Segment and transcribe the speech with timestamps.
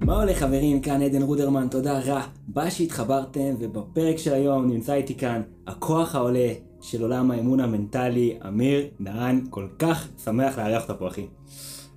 [0.00, 5.42] מה הולך חברים, כאן עדן רודרמן, תודה רבה שהתחברתם, ובפרק של היום נמצא איתי כאן
[5.66, 11.26] הכוח העולה של עולם האמון המנטלי, אמיר דהן, כל כך שמח לארח אותך פה אחי.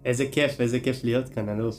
[0.06, 1.76] איזה כיף, איזה כיף להיות כאן, אלוף.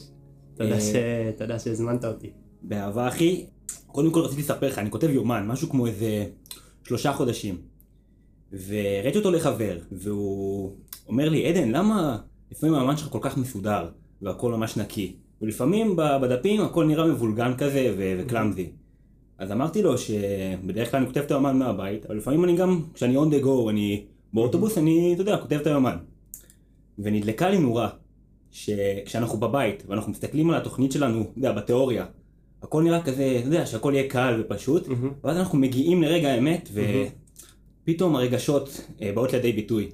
[0.55, 0.93] תודה, אה, ש...
[1.39, 2.31] תודה שהזמנת אותי.
[2.63, 3.47] באהבה אחי,
[3.87, 6.27] קודם כל רציתי לספר לך, אני כותב יומן, משהו כמו איזה
[6.85, 7.59] שלושה חודשים.
[8.53, 10.77] וראיתי אותו לחבר, והוא
[11.09, 12.19] אומר לי, עדן, למה
[12.51, 13.89] לפעמים היומן שלך כל כך מסודר,
[14.23, 15.17] והכל ממש נקי?
[15.43, 18.71] ולפעמים בדפים הכל נראה מבולגן כזה ו- וקלאמזי.
[19.39, 23.17] אז אמרתי לו שבדרך כלל אני כותב את היומן מהבית, אבל לפעמים אני גם, כשאני
[23.17, 25.97] on the go, אני באוטובוס, אני, אתה יודע, כותב את היומן.
[26.99, 27.89] ונדלקה לי נורה,
[28.51, 32.07] שכשאנחנו בבית, ואנחנו מסתכלים על התוכנית שלנו, אתה יודע, בתיאוריה,
[32.63, 34.89] הכל נראה כזה, אתה יודע, שהכל יהיה קל ופשוט.
[35.25, 36.69] ואז אנחנו מגיעים לרגע האמת,
[37.85, 39.89] ופתאום הרגשות אה, באות לידי ביטוי.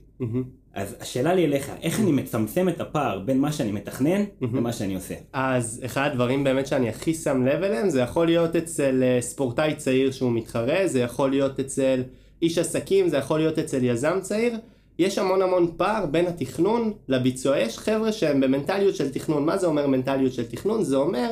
[0.76, 4.94] אז השאלה לי אליך, איך אני מצמצם את הפער בין מה שאני מתכנן למה שאני
[4.94, 5.14] עושה?
[5.32, 9.74] אז אחד הדברים באמת שאני הכי שם לב אליהם, זה יכול להיות אצל אה, ספורטאי
[9.74, 12.02] צעיר שהוא מתחרה, זה יכול להיות אצל
[12.42, 14.58] איש עסקים, זה יכול להיות אצל יזם צעיר.
[14.98, 17.58] יש המון המון פער בין התכנון לביצוע.
[17.58, 19.46] יש חבר'ה שהם במנטליות של תכנון.
[19.46, 20.84] מה זה אומר מנטליות של תכנון?
[20.84, 21.30] זה אומר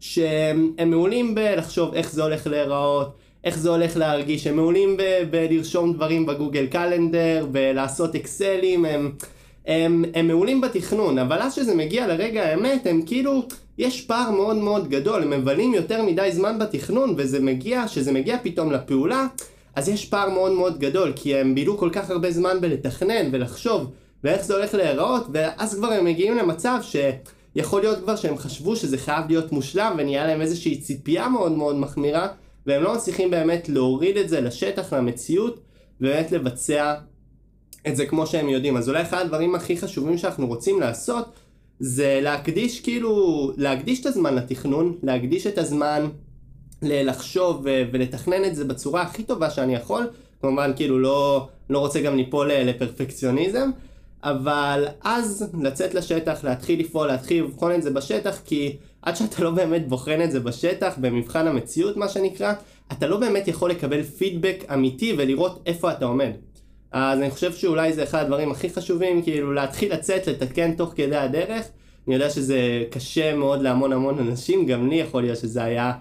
[0.00, 5.92] שהם מעולים בלחשוב איך זה הולך להיראות, איך זה הולך להרגיש, הם מעולים ב- בלרשום
[5.92, 9.12] דברים בגוגל קלנדר, בלעשות אקסלים, הם,
[9.66, 13.42] הם, הם מעולים בתכנון, אבל אז שזה מגיע לרגע האמת, הם כאילו,
[13.78, 18.36] יש פער מאוד מאוד גדול, הם מבלים יותר מדי זמן בתכנון, וזה מגיע, שזה מגיע
[18.42, 19.26] פתאום לפעולה,
[19.74, 23.90] אז יש פער מאוד מאוד גדול, כי הם בילו כל כך הרבה זמן בלתכנן ולחשוב,
[24.24, 26.96] ואיך זה הולך להיראות, ואז כבר הם מגיעים למצב ש...
[27.56, 31.76] יכול להיות כבר שהם חשבו שזה חייב להיות מושלם ונהיה להם איזושהי ציפייה מאוד מאוד
[31.76, 32.28] מחמירה
[32.66, 35.60] והם לא מצליחים באמת להוריד את זה לשטח, למציאות
[36.00, 36.94] ובאמת לבצע
[37.88, 38.76] את זה כמו שהם יודעים.
[38.76, 41.32] אז אולי אחד הדברים הכי חשובים שאנחנו רוצים לעשות
[41.80, 46.08] זה להקדיש כאילו, להקדיש את הזמן לתכנון, להקדיש את הזמן
[46.82, 47.60] לחשוב
[47.92, 50.10] ולתכנן את זה בצורה הכי טובה שאני יכול.
[50.42, 53.70] כמובן כאילו לא, לא רוצה גם ליפול לפרפקציוניזם.
[54.22, 59.50] אבל אז לצאת לשטח, להתחיל לפעול, להתחיל לבחון את זה בשטח, כי עד שאתה לא
[59.50, 62.52] באמת בוחן את זה בשטח, במבחן המציאות מה שנקרא,
[62.92, 66.30] אתה לא באמת יכול לקבל פידבק אמיתי ולראות איפה אתה עומד.
[66.92, 71.16] אז אני חושב שאולי זה אחד הדברים הכי חשובים, כאילו להתחיל לצאת, לתקן תוך כדי
[71.16, 71.66] הדרך.
[72.06, 75.92] אני יודע שזה קשה מאוד להמון המון אנשים, גם לי יכול להיות שזה היה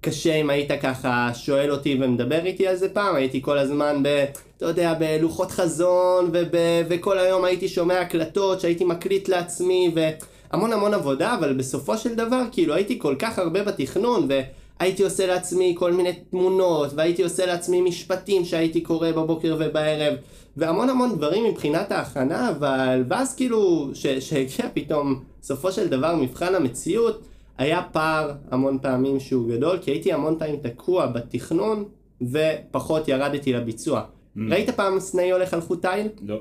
[0.00, 4.24] קשה אם היית ככה שואל אותי ומדבר איתי על זה פעם, הייתי כל הזמן ב...
[4.56, 6.54] אתה יודע, בלוחות חזון, וב,
[6.88, 12.42] וכל היום הייתי שומע הקלטות שהייתי מקליט לעצמי, והמון המון עבודה, אבל בסופו של דבר,
[12.52, 17.80] כאילו הייתי כל כך הרבה בתכנון, והייתי עושה לעצמי כל מיני תמונות, והייתי עושה לעצמי
[17.80, 20.14] משפטים שהייתי קורא בבוקר ובערב,
[20.56, 23.90] והמון המון דברים מבחינת ההכנה, אבל ואז כאילו,
[24.20, 27.22] שהגיע פתאום, בסופו של דבר, מבחן המציאות,
[27.58, 31.84] היה פער המון פעמים שהוא גדול, כי הייתי המון פעמים תקוע בתכנון,
[32.22, 34.02] ופחות ירדתי לביצוע.
[34.50, 36.06] ראית פעם סנאי הולך על חוט תיל?
[36.22, 36.40] לא.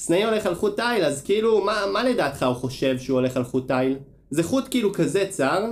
[0.00, 3.44] סנאי הולך על חוט תיל, אז כאילו, מה, מה לדעתך הוא חושב שהוא הולך על
[3.44, 3.96] חוט תיל?
[4.30, 5.64] זה חוט כאילו כזה צר,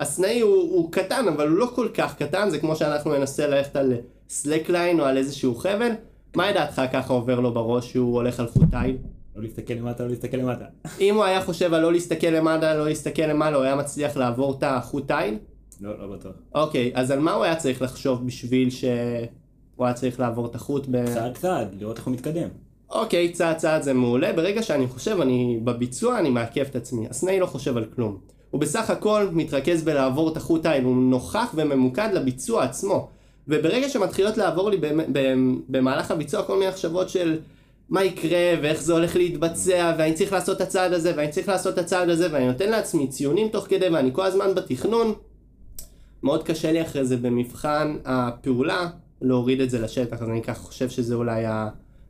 [0.00, 3.76] הסנאי הוא, הוא קטן, אבל הוא לא כל כך קטן, זה כמו שאנחנו ננסה ללכת
[3.76, 3.92] על
[4.28, 5.90] סלקליין או על איזשהו חבל.
[6.36, 8.96] מה לדעתך ככה עובר לו בראש שהוא הולך על חוט תיל?
[9.36, 10.64] לא להסתכל למטה, לא להסתכל למטה.
[11.00, 14.54] אם הוא היה חושב על לא להסתכל למעלה, לא להסתכל למעלה, הוא היה מצליח לעבור
[14.58, 15.38] את החוט תיל?
[15.80, 16.32] לא, לא בטוח.
[16.54, 20.86] אוקיי, אז על מה הוא היה צריך לחשוב בשביל שהוא היה צריך לעבור את החוט
[20.90, 21.14] ב...
[21.14, 22.48] צעד צעד, לראות איך הוא מתקדם.
[22.90, 27.06] אוקיי, צעד צעד זה מעולה, ברגע שאני חושב, אני בביצוע אני מעכב את עצמי.
[27.10, 28.18] הסנאי לא חושב על כלום.
[28.50, 33.08] הוא בסך הכל מתרכז בלעבור את החוט תיל, הוא נוכח וממוקד לביצוע עצמו.
[33.48, 37.38] וברגע שמתחילות לעבור לי במ- במ- במהלך הביצוע כל מיני מחשבות של
[37.88, 41.74] מה יקרה ואיך זה הולך להתבצע ואני צריך לעשות את הצעד הזה ואני צריך לעשות
[41.74, 45.12] את הצעד הזה ואני נותן לעצמי ציונים תוך כדי ואני כל הזמן בתכנון
[46.22, 48.88] מאוד קשה לי אחרי זה במבחן הפעולה
[49.22, 51.44] להוריד את זה לשטח, אז אני ככה חושב שזה אולי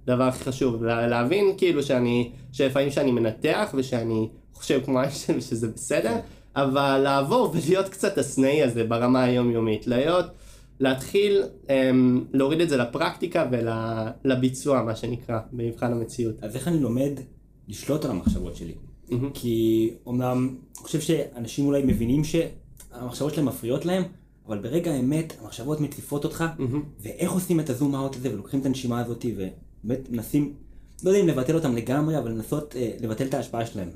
[0.09, 5.69] הדבר הכי חשוב, לה- להבין כאילו שאני, שלפעמים שאני מנתח ושאני חושב כמו איישן שזה
[5.69, 6.17] בסדר,
[6.57, 10.27] אבל לעבור ולהיות קצת הסנאי הזה ברמה היומיומית, להיות,
[10.81, 13.47] להתחיל אמ, להוריד את זה לפרקטיקה
[14.25, 16.35] ולביצוע מה שנקרא, במבחן המציאות.
[16.43, 17.11] אז איך אני לומד
[17.69, 18.75] לשלוט על המחשבות שלי?
[19.11, 19.31] מהמם.
[19.35, 20.49] כי אומנם,
[20.79, 24.03] אני חושב שאנשים אולי מבינים שהמחשבות שלהם מפריעות להם,
[24.49, 26.83] אבל ברגע האמת המחשבות מציפות אותך, מהמם.
[27.01, 29.25] ואיך עושים את הזום אאוט הזה ולוקחים את הנשימה הזאת
[29.87, 30.53] ובאמת מנסים,
[31.05, 33.89] לא יודע אם לבטל אותם לגמרי, אבל לנסות אה, לבטל את ההשפעה שלהם.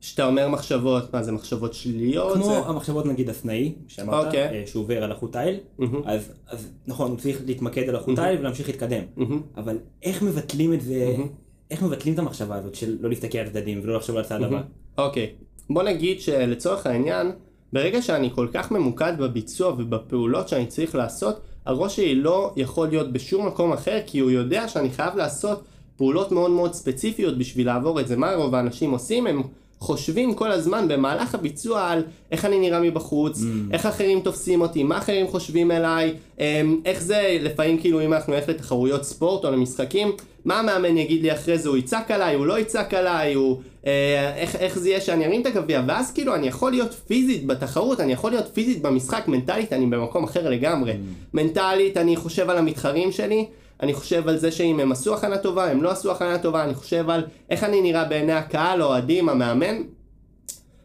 [0.00, 2.34] כשאתה אומר מחשבות, מה זה מחשבות שליליות?
[2.34, 2.58] כמו זה...
[2.58, 4.48] המחשבות נגיד הסנאי, שאמרת, אוקיי.
[4.48, 6.02] אה, שהוא עובר על החוט תיל, מהמם.
[6.04, 9.02] אז, אז נכון, הוא צריך להתמקד על החוט תיל ולהמשיך להתקדם.
[9.16, 9.42] מהמם.
[9.56, 11.28] אבל איך מבטלים את זה, מהמם.
[11.70, 14.62] איך מבטלים את המחשבה הזאת של לא להסתכל על הצדדים ולא לחשוב על הצד הבא?
[14.98, 15.32] אוקיי,
[15.70, 17.32] בוא נגיד שלצורך העניין,
[17.72, 23.12] ברגע שאני כל כך ממוקד בביצוע ובפעולות שאני צריך לעשות, הראש שלי לא יכול להיות
[23.12, 25.62] בשום מקום אחר, כי הוא יודע שאני חייב לעשות
[25.96, 28.16] פעולות מאוד מאוד ספציפיות בשביל לעבור את זה.
[28.16, 29.26] מה רוב האנשים עושים?
[29.26, 29.42] הם
[29.78, 32.02] חושבים כל הזמן במהלך הביצוע על
[32.32, 33.44] איך אני נראה מבחוץ, mm.
[33.72, 38.32] איך אחרים תופסים אותי, מה אחרים חושבים אליי, אמ, איך זה לפעמים כאילו אם אנחנו
[38.32, 40.12] נלך לתחרויות ספורט או למשחקים,
[40.44, 44.34] מה המאמן יגיד לי אחרי זה, הוא יצעק עליי, הוא לא יצעק עליי, הוא, אה,
[44.36, 48.00] איך, איך זה יהיה שאני ארים את הגביע, ואז כאילו אני יכול להיות פיזית בתחרות,
[48.00, 50.92] אני יכול להיות פיזית במשחק, מנטלית אני במקום אחר לגמרי.
[50.92, 50.96] Mm.
[51.34, 53.46] מנטלית אני חושב על המתחרים שלי,
[53.80, 56.74] אני חושב על זה שאם הם עשו הכנה טובה, הם לא עשו הכנה טובה, אני
[56.74, 59.82] חושב על איך אני נראה בעיני הקהל, אוהדים, המאמן.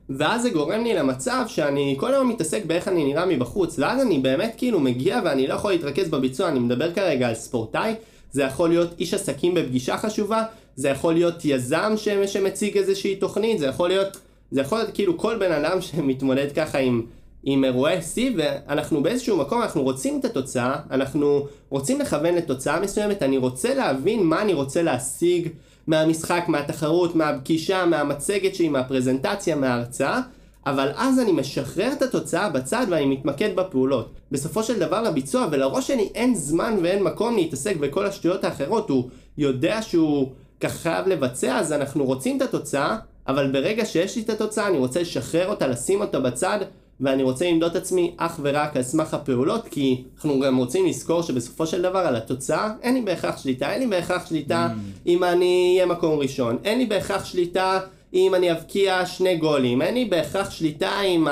[0.09, 4.19] ואז זה גורם לי למצב שאני כל היום מתעסק באיך אני נראה מבחוץ, ואז אני
[4.19, 7.93] באמת כאילו מגיע ואני לא יכול להתרכז בביצוע, אני מדבר כרגע על ספורטאי,
[8.31, 10.43] זה יכול להיות איש עסקים בפגישה חשובה,
[10.75, 11.93] זה יכול להיות יזם
[12.25, 14.17] שמציג איזושהי תוכנית, זה יכול להיות,
[14.51, 17.01] זה יכול להיות כאילו כל בן אדם שמתמודד ככה עם
[17.43, 23.23] עם אירועי שיא ואנחנו באיזשהו מקום אנחנו רוצים את התוצאה, אנחנו רוצים לכוון לתוצאה מסוימת,
[23.23, 25.49] אני רוצה להבין מה אני רוצה להשיג
[25.87, 30.21] מהמשחק, מהתחרות, מהפגישה, מהמצגת שלי, מהפרזנטציה, מההרצאה,
[30.65, 34.13] אבל אז אני משחרר את התוצאה בצד ואני מתמקד בפעולות.
[34.31, 39.09] בסופו של דבר לביצוע ולראש שלי אין זמן ואין מקום להתעסק בכל השטויות האחרות, הוא
[39.37, 42.97] יודע שהוא ככה חייב לבצע אז אנחנו רוצים את התוצאה,
[43.27, 46.59] אבל ברגע שיש לי את התוצאה אני רוצה לשחרר אותה, לשים אותה בצד
[47.01, 51.21] ואני רוצה למדוד את עצמי אך ורק על סמך הפעולות, כי אנחנו גם רוצים לזכור
[51.21, 55.07] שבסופו של דבר על התוצאה אין לי בהכרח שליטה, אין לי בהכרח שליטה mm.
[55.07, 57.79] אם אני אהיה מקום ראשון, אין לי בהכרח שליטה
[58.13, 61.27] אם אני אבקיע שני גולים, אין לי בהכרח שליטה אם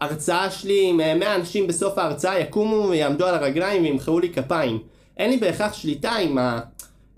[0.00, 4.78] ההרצאה שלי, אם 100 אנשים בסוף ההרצאה יקומו ויעמדו על הרגליים וימחאו לי כפיים,
[5.16, 6.60] אין לי בהכרח שליטה אם ה...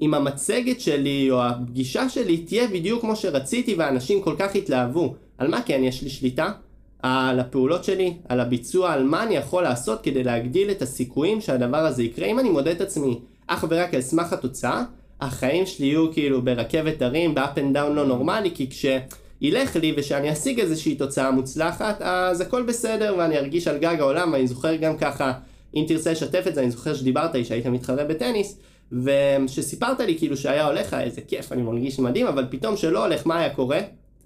[0.03, 5.15] אם המצגת שלי או הפגישה שלי תהיה בדיוק כמו שרציתי ואנשים כל כך התלהבו.
[5.39, 6.53] על מה כן יש לי שליטה?
[7.05, 11.77] על הפעולות שלי, על הביצוע, על מה אני יכול לעשות כדי להגדיל את הסיכויים שהדבר
[11.77, 12.27] הזה יקרה.
[12.27, 14.83] אם אני מודד את עצמי אך ורק על סמך התוצאה,
[15.21, 19.95] החיים שלי יהיו כאילו ברכבת הרים, ב up and down לא נורמלי, כי כשילך לי
[19.97, 24.75] ושאני אשיג איזושהי תוצאה מוצלחת, אז הכל בסדר ואני ארגיש על גג העולם, ואני זוכר
[24.75, 25.33] גם ככה,
[25.75, 28.59] אם תרצה לשתף את זה, אני זוכר שדיברת לי שהיית מתחרה בטניס,
[28.93, 33.39] ושסיפרת לי כאילו שהיה הולך, איזה כיף, אני מרגיש מדהים, אבל פתאום שלא הולך, מה
[33.39, 33.81] היה קורה?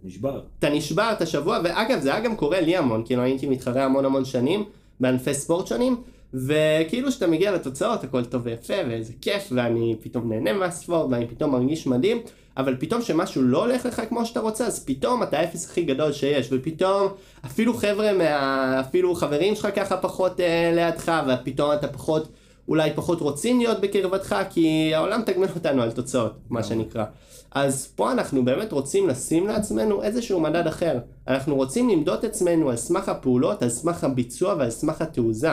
[0.04, 0.40] נשבר.
[0.58, 4.04] אתה נשבר, אתה שבוע, ואגב, זה היה גם קורה לי המון, כאילו הייתי מתחרה המון
[4.04, 4.64] המון שנים,
[5.00, 5.96] בענפי ספורט שונים,
[6.34, 11.52] וכאילו שאתה מגיע לתוצאות, הכל טוב ויפה, ואיזה כיף, ואני פתאום נהנה מהספורט, ואני פתאום
[11.52, 12.20] מרגיש מדהים,
[12.56, 16.12] אבל פתאום שמשהו לא הולך לך כמו שאתה רוצה, אז פתאום אתה האפס הכי גדול
[16.12, 17.08] שיש, ופתאום
[17.46, 18.80] אפילו חבר'ה מה...
[18.80, 22.28] אפילו חברים שלך ככה פחות אה, לידך, ופתאום אתה פחות...
[22.68, 27.04] אולי פחות רוצים להיות בקרבתך, כי העולם תגמל אותנו על תוצאות, מה שנקרא.
[27.50, 30.98] אז פה אנחנו באמת רוצים לשים לעצמנו איזשהו מדד אחר.
[31.28, 35.52] אנחנו רוצים למדוד את עצמנו על סמך הפעולות, על סמך הביצוע ועל סמך התעוזה.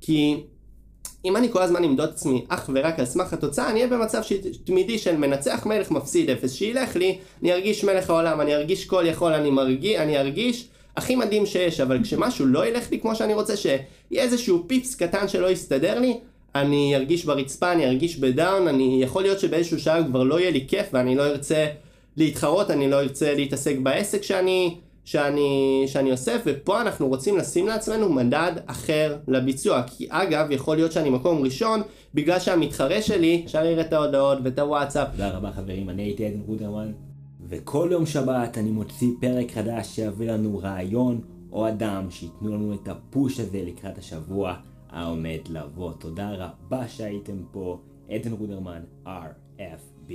[0.00, 0.44] כי
[1.24, 4.22] אם אני כל הזמן אמדוד עצמי אך ורק על סמך התוצאה, אני אהיה במצב
[4.64, 9.04] תמידי של מנצח מלך מפסיד אפס, שילך לי, אני ארגיש מלך העולם, אני ארגיש כל
[9.06, 13.34] יכול, אני מרגיש, אני ארגיש הכי מדהים שיש, אבל כשמשהו לא ילך לי כמו שאני
[13.34, 16.18] רוצה, שיהיה איזשהו פיפס קטן שלא יסתדר לי,
[16.60, 20.64] אני ארגיש ברצפה, אני ארגיש בדאון, אני יכול להיות שבאיזשהו שעה כבר לא יהיה לי
[20.68, 21.66] כיף ואני לא ארצה
[22.16, 28.12] להתחרות, אני לא ארצה להתעסק בעסק שאני, שאני, שאני עושה, ופה אנחנו רוצים לשים לעצמנו
[28.12, 29.82] מדד אחר לביצוע.
[29.82, 31.82] כי אגב, יכול להיות שאני מקום ראשון,
[32.14, 35.08] בגלל שהמתחרה שלי, אפשר לראות את ההודעות ואת הוואטסאפ.
[35.12, 36.92] תודה רבה חברים, אני הייתי עדן רודרמן,
[37.48, 41.20] וכל יום שבת אני מוציא פרק חדש שיביא לנו רעיון
[41.52, 44.54] או אדם שייתנו לנו את הפוש הזה לקראת השבוע.
[44.96, 45.92] העומד לבוא.
[45.92, 50.12] תודה רבה שהייתם פה, עדן רודרמן, RFB.